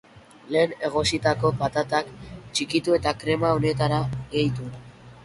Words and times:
Lehen 0.53 0.71
egositako 0.87 1.51
patatak, 1.59 2.09
txikitu 2.55 2.97
eta 3.01 3.13
krema 3.25 3.53
honetara 3.59 4.01
gehitu. 4.33 4.71